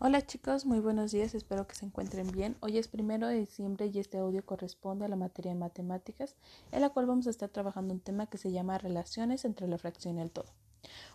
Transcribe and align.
Hola 0.00 0.24
chicos, 0.24 0.64
muy 0.64 0.78
buenos 0.78 1.10
días, 1.10 1.34
espero 1.34 1.66
que 1.66 1.74
se 1.74 1.84
encuentren 1.84 2.30
bien. 2.30 2.56
Hoy 2.60 2.78
es 2.78 2.86
primero 2.86 3.26
de 3.26 3.34
diciembre 3.34 3.90
y 3.92 3.98
este 3.98 4.18
audio 4.18 4.46
corresponde 4.46 5.04
a 5.04 5.08
la 5.08 5.16
materia 5.16 5.52
de 5.52 5.58
matemáticas, 5.58 6.36
en 6.70 6.82
la 6.82 6.90
cual 6.90 7.06
vamos 7.06 7.26
a 7.26 7.30
estar 7.30 7.48
trabajando 7.48 7.94
un 7.94 7.98
tema 7.98 8.26
que 8.26 8.38
se 8.38 8.52
llama 8.52 8.78
relaciones 8.78 9.44
entre 9.44 9.66
la 9.66 9.76
fracción 9.76 10.16
y 10.16 10.20
el 10.20 10.30
todo. 10.30 10.52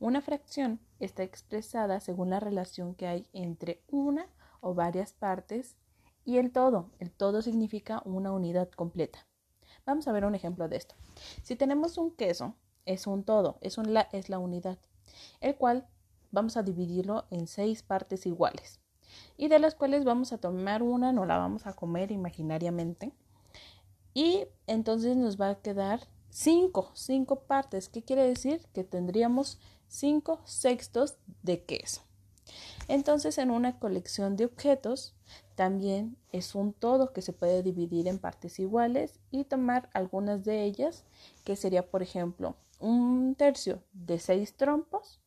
Una 0.00 0.20
fracción 0.20 0.80
está 0.98 1.22
expresada 1.22 2.00
según 2.00 2.30
la 2.30 2.40
relación 2.40 2.96
que 2.96 3.06
hay 3.06 3.28
entre 3.32 3.80
una 3.92 4.26
o 4.60 4.74
varias 4.74 5.12
partes 5.12 5.76
y 6.24 6.38
el 6.38 6.50
todo. 6.50 6.90
El 6.98 7.12
todo 7.12 7.42
significa 7.42 8.02
una 8.04 8.32
unidad 8.32 8.70
completa. 8.70 9.24
Vamos 9.86 10.08
a 10.08 10.12
ver 10.12 10.24
un 10.24 10.34
ejemplo 10.34 10.68
de 10.68 10.78
esto. 10.78 10.96
Si 11.44 11.54
tenemos 11.54 11.96
un 11.96 12.10
queso, 12.10 12.56
es 12.86 13.06
un 13.06 13.22
todo, 13.22 13.56
es, 13.60 13.78
un 13.78 13.94
la, 13.94 14.08
es 14.10 14.28
la 14.28 14.40
unidad, 14.40 14.78
el 15.40 15.54
cual 15.54 15.86
vamos 16.34 16.56
a 16.56 16.62
dividirlo 16.62 17.24
en 17.30 17.46
seis 17.46 17.82
partes 17.82 18.26
iguales 18.26 18.80
y 19.36 19.48
de 19.48 19.58
las 19.58 19.74
cuales 19.74 20.04
vamos 20.04 20.32
a 20.32 20.38
tomar 20.38 20.82
una, 20.82 21.12
no 21.12 21.24
la 21.24 21.38
vamos 21.38 21.66
a 21.66 21.72
comer 21.72 22.10
imaginariamente 22.10 23.12
y 24.12 24.46
entonces 24.66 25.16
nos 25.16 25.40
va 25.40 25.50
a 25.50 25.60
quedar 25.60 26.00
cinco, 26.30 26.90
cinco 26.94 27.40
partes. 27.40 27.88
¿Qué 27.88 28.02
quiere 28.02 28.26
decir? 28.26 28.66
Que 28.72 28.84
tendríamos 28.84 29.58
cinco 29.88 30.40
sextos 30.44 31.16
de 31.42 31.64
queso. 31.64 32.02
Entonces 32.88 33.38
en 33.38 33.50
una 33.50 33.78
colección 33.78 34.36
de 34.36 34.44
objetos 34.44 35.14
también 35.54 36.16
es 36.32 36.54
un 36.54 36.72
todo 36.72 37.12
que 37.12 37.22
se 37.22 37.32
puede 37.32 37.62
dividir 37.62 38.06
en 38.06 38.18
partes 38.18 38.58
iguales 38.58 39.18
y 39.30 39.44
tomar 39.44 39.88
algunas 39.94 40.44
de 40.44 40.64
ellas, 40.64 41.04
que 41.44 41.56
sería 41.56 41.90
por 41.90 42.02
ejemplo 42.02 42.56
un 42.78 43.34
tercio 43.36 43.82
de 43.92 44.18
seis 44.18 44.54
trompos 44.56 45.20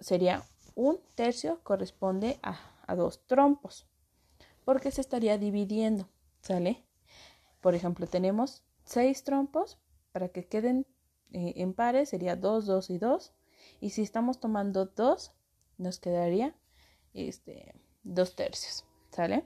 sería 0.00 0.42
un 0.74 0.98
tercio 1.14 1.60
corresponde 1.62 2.38
a, 2.42 2.58
dos 2.94 3.26
trompos, 3.26 3.86
porque 4.64 4.90
se 4.90 5.00
estaría 5.00 5.38
dividiendo, 5.38 6.08
¿sale? 6.40 6.84
Por 7.60 7.74
ejemplo, 7.74 8.06
tenemos 8.06 8.62
seis 8.84 9.24
trompos, 9.24 9.78
para 10.12 10.28
que 10.28 10.46
queden 10.46 10.86
eh, 11.32 11.54
en 11.56 11.74
pares 11.74 12.10
sería 12.10 12.36
2, 12.36 12.66
2 12.66 12.90
y 12.90 12.98
2, 12.98 13.32
y 13.80 13.90
si 13.90 14.02
estamos 14.02 14.38
tomando 14.38 14.86
2, 14.86 15.32
nos 15.78 15.98
quedaría 15.98 16.54
este, 17.12 17.74
dos 18.04 18.36
tercios, 18.36 18.84
¿sale? 19.10 19.44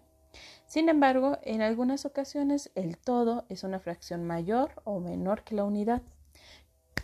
Sin 0.66 0.88
embargo, 0.88 1.38
en 1.42 1.62
algunas 1.62 2.04
ocasiones 2.04 2.70
el 2.74 2.98
todo 2.98 3.46
es 3.48 3.64
una 3.64 3.80
fracción 3.80 4.24
mayor 4.24 4.82
o 4.84 5.00
menor 5.00 5.42
que 5.42 5.54
la 5.54 5.64
unidad, 5.64 6.02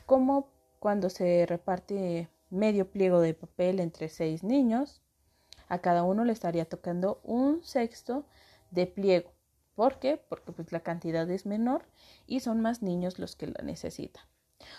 como 0.05 0.49
cuando 0.79 1.11
se 1.11 1.47
reparte 1.47 2.29
medio 2.51 2.91
pliego 2.91 3.21
de 3.21 3.35
papel 3.35 3.81
entre 3.81 4.09
seis 4.09 4.43
niños. 4.43 5.03
A 5.69 5.81
cada 5.81 6.05
uno 6.05 6.25
le 6.25 6.33
estaría 6.33 6.69
tocando 6.69 7.21
un 7.25 7.63
sexto 7.65 8.27
de 8.71 8.87
pliego. 8.87 9.33
¿Por 9.75 9.99
qué? 9.99 10.17
Porque 10.17 10.53
pues 10.53 10.73
la 10.73 10.81
cantidad 10.81 11.29
es 11.31 11.45
menor 11.45 11.85
y 12.27 12.41
son 12.41 12.61
más 12.61 12.83
niños 12.83 13.19
los 13.19 13.37
que 13.37 13.49
la 13.49 13.63
necesitan. 13.63 14.25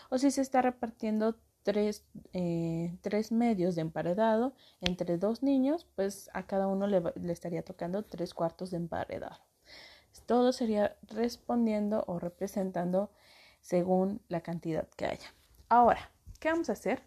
O 0.09 0.17
si 0.17 0.31
se 0.31 0.41
está 0.41 0.61
repartiendo 0.61 1.35
tres, 1.63 2.05
eh, 2.33 2.97
tres 3.01 3.31
medios 3.31 3.75
de 3.75 3.81
emparedado 3.81 4.55
entre 4.81 5.17
dos 5.17 5.43
niños, 5.43 5.85
pues 5.95 6.29
a 6.33 6.47
cada 6.47 6.67
uno 6.67 6.87
le, 6.87 7.01
le 7.15 7.33
estaría 7.33 7.63
tocando 7.63 8.03
tres 8.03 8.33
cuartos 8.33 8.71
de 8.71 8.77
emparedado. 8.77 9.37
Todo 10.25 10.51
sería 10.51 10.97
respondiendo 11.03 12.03
o 12.07 12.19
representando 12.19 13.11
según 13.61 14.21
la 14.29 14.41
cantidad 14.41 14.87
que 14.95 15.05
haya. 15.05 15.33
Ahora, 15.69 16.11
¿qué 16.39 16.49
vamos 16.49 16.69
a 16.69 16.73
hacer? 16.73 17.03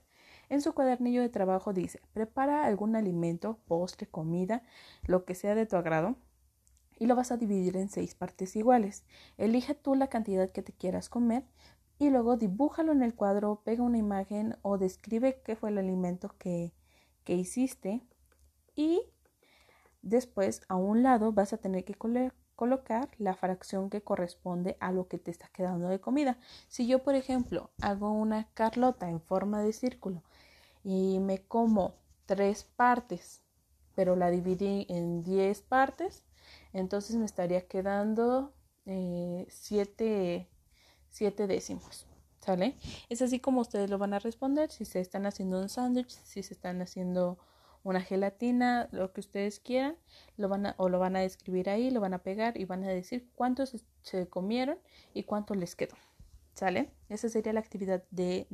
En 0.50 0.60
su 0.60 0.74
cuadernillo 0.74 1.22
de 1.22 1.28
trabajo 1.28 1.72
dice, 1.72 2.00
prepara 2.12 2.66
algún 2.66 2.96
alimento, 2.96 3.60
postre, 3.68 4.08
comida, 4.08 4.64
lo 5.04 5.24
que 5.24 5.36
sea 5.36 5.54
de 5.54 5.64
tu 5.64 5.76
agrado, 5.76 6.16
y 6.98 7.06
lo 7.06 7.14
vas 7.14 7.30
a 7.30 7.36
dividir 7.36 7.76
en 7.76 7.88
seis 7.88 8.16
partes 8.16 8.56
iguales. 8.56 9.04
Elige 9.38 9.74
tú 9.76 9.94
la 9.94 10.08
cantidad 10.08 10.50
que 10.50 10.62
te 10.62 10.72
quieras 10.72 11.08
comer 11.08 11.44
y 12.00 12.10
luego 12.10 12.36
dibújalo 12.36 12.90
en 12.90 13.02
el 13.02 13.14
cuadro, 13.14 13.62
pega 13.64 13.84
una 13.84 13.98
imagen 13.98 14.56
o 14.62 14.76
describe 14.76 15.40
qué 15.44 15.54
fue 15.54 15.70
el 15.70 15.78
alimento 15.78 16.34
que, 16.36 16.72
que 17.22 17.34
hiciste 17.34 18.02
y 18.74 19.02
después 20.02 20.62
a 20.68 20.74
un 20.74 21.04
lado 21.04 21.32
vas 21.32 21.52
a 21.52 21.58
tener 21.58 21.84
que 21.84 21.94
colocar 21.94 23.08
la 23.18 23.34
fracción 23.34 23.88
que 23.88 24.02
corresponde 24.02 24.76
a 24.80 24.90
lo 24.90 25.06
que 25.06 25.18
te 25.18 25.30
está 25.30 25.48
quedando 25.52 25.88
de 25.88 26.00
comida. 26.00 26.38
Si 26.68 26.88
yo, 26.88 27.04
por 27.04 27.14
ejemplo, 27.14 27.70
hago 27.80 28.10
una 28.10 28.48
carlota 28.52 29.08
en 29.08 29.20
forma 29.20 29.62
de 29.62 29.72
círculo 29.72 30.22
y 30.82 31.18
me 31.20 31.42
como 31.42 31.94
tres 32.26 32.64
partes, 32.64 33.42
pero 33.94 34.16
la 34.16 34.30
dividí 34.30 34.86
en 34.88 35.22
diez 35.22 35.62
partes, 35.62 36.24
entonces 36.72 37.16
me 37.16 37.24
estaría 37.24 37.66
quedando 37.66 38.52
eh, 38.86 39.46
siete, 39.48 40.48
siete 41.08 41.46
décimos. 41.46 42.06
¿Sale? 42.40 42.74
Es 43.10 43.20
así 43.20 43.38
como 43.38 43.60
ustedes 43.60 43.90
lo 43.90 43.98
van 43.98 44.14
a 44.14 44.18
responder 44.18 44.70
si 44.70 44.86
se 44.86 45.00
están 45.00 45.26
haciendo 45.26 45.60
un 45.60 45.68
sándwich, 45.68 46.08
si 46.08 46.42
se 46.42 46.54
están 46.54 46.80
haciendo 46.80 47.38
una 47.82 48.00
gelatina, 48.00 48.88
lo 48.92 49.12
que 49.12 49.20
ustedes 49.20 49.60
quieran, 49.60 49.96
lo 50.38 50.48
van 50.48 50.66
a, 50.66 50.74
o 50.78 50.88
lo 50.88 50.98
van 50.98 51.16
a 51.16 51.24
escribir 51.24 51.68
ahí, 51.68 51.90
lo 51.90 52.00
van 52.00 52.14
a 52.14 52.22
pegar 52.22 52.58
y 52.58 52.64
van 52.64 52.84
a 52.84 52.88
decir 52.88 53.28
cuántos 53.34 53.76
se 54.02 54.28
comieron 54.28 54.78
y 55.12 55.24
cuánto 55.24 55.54
les 55.54 55.76
quedó. 55.76 55.96
¿Sale? 56.54 56.90
Esa 57.10 57.28
sería 57.28 57.52
la 57.52 57.60
actividad 57.60 58.04
de 58.10 58.46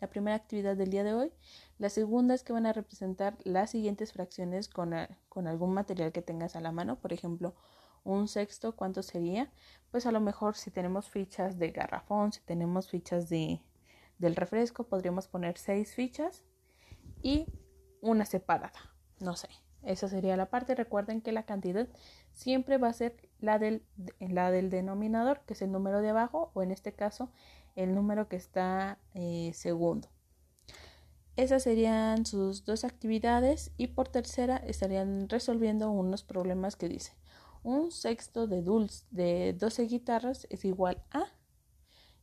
la 0.00 0.08
primera 0.08 0.36
actividad 0.36 0.76
del 0.76 0.90
día 0.90 1.04
de 1.04 1.14
hoy. 1.14 1.32
La 1.78 1.88
segunda 1.88 2.34
es 2.34 2.42
que 2.42 2.52
van 2.52 2.66
a 2.66 2.72
representar 2.72 3.36
las 3.44 3.70
siguientes 3.70 4.12
fracciones 4.12 4.68
con, 4.68 4.94
con 5.28 5.46
algún 5.46 5.72
material 5.72 6.12
que 6.12 6.22
tengas 6.22 6.56
a 6.56 6.60
la 6.60 6.72
mano. 6.72 7.00
Por 7.00 7.12
ejemplo, 7.12 7.54
un 8.04 8.28
sexto, 8.28 8.76
¿cuánto 8.76 9.02
sería? 9.02 9.52
Pues 9.90 10.06
a 10.06 10.12
lo 10.12 10.20
mejor 10.20 10.56
si 10.56 10.70
tenemos 10.70 11.08
fichas 11.08 11.58
de 11.58 11.70
garrafón, 11.70 12.32
si 12.32 12.40
tenemos 12.40 12.88
fichas 12.88 13.28
de, 13.28 13.62
del 14.18 14.36
refresco, 14.36 14.84
podríamos 14.84 15.28
poner 15.28 15.58
seis 15.58 15.94
fichas 15.94 16.44
y 17.22 17.46
una 18.00 18.24
separada. 18.24 18.78
No 19.18 19.36
sé, 19.36 19.48
esa 19.82 20.08
sería 20.08 20.36
la 20.36 20.50
parte. 20.50 20.74
Recuerden 20.74 21.20
que 21.20 21.32
la 21.32 21.44
cantidad 21.44 21.88
siempre 22.32 22.78
va 22.78 22.88
a 22.88 22.92
ser 22.92 23.16
la 23.40 23.58
del, 23.58 23.82
la 24.18 24.50
del 24.50 24.70
denominador, 24.70 25.40
que 25.46 25.54
es 25.54 25.62
el 25.62 25.72
número 25.72 26.00
de 26.00 26.10
abajo, 26.10 26.50
o 26.54 26.62
en 26.62 26.70
este 26.70 26.92
caso 26.92 27.30
el 27.76 27.94
número 27.94 28.28
que 28.28 28.36
está 28.36 28.98
eh, 29.14 29.52
segundo. 29.54 30.08
Esas 31.36 31.62
serían 31.62 32.26
sus 32.26 32.64
dos 32.64 32.84
actividades 32.84 33.72
y 33.76 33.88
por 33.88 34.08
tercera 34.08 34.56
estarían 34.56 35.28
resolviendo 35.28 35.90
unos 35.90 36.22
problemas 36.22 36.76
que 36.76 36.88
dice 36.88 37.12
un 37.62 37.90
sexto 37.90 38.46
de 38.46 38.62
dulce 38.62 39.04
de 39.10 39.52
12 39.58 39.84
guitarras 39.84 40.46
es 40.50 40.64
igual 40.64 41.02
a 41.10 41.24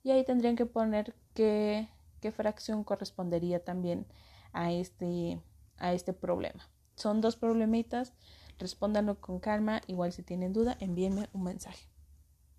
y 0.04 0.12
ahí 0.12 0.24
tendrían 0.24 0.56
que 0.56 0.66
poner 0.66 1.16
qué, 1.34 1.90
qué 2.22 2.32
fracción 2.32 2.84
correspondería 2.84 3.64
también 3.64 4.08
a 4.54 4.72
este, 4.72 5.42
a 5.78 5.94
este 5.94 6.14
problema. 6.14 6.70
Son 6.98 7.22
dos 7.22 7.36
problemitas, 7.36 8.14
respóndanlo 8.58 9.22
con 9.22 9.40
calma, 9.40 9.82
igual 9.86 10.12
si 10.12 10.24
tienen 10.24 10.52
duda, 10.52 10.78
envíenme 10.80 11.30
un 11.32 11.44
mensaje. 11.44 11.88